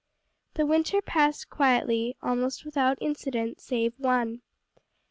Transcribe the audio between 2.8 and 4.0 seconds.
incident save